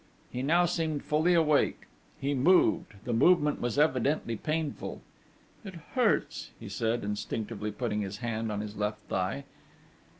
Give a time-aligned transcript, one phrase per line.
[0.31, 1.85] He now seemed fully awake.
[2.19, 5.03] He moved: the movement was evidently painful:
[5.63, 9.43] 'It hurts,' he said, instinctively putting his hand on his left thigh.